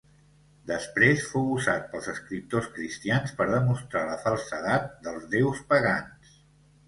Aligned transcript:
Després 0.69 1.25
fou 1.33 1.49
usat 1.55 1.83
pels 1.91 2.07
escriptors 2.13 2.69
cristians 2.77 3.35
per 3.41 3.47
demostrar 3.51 4.03
la 4.07 4.17
falsedat 4.23 4.87
dels 5.09 5.27
déus 5.35 5.61
pagans. 5.75 6.35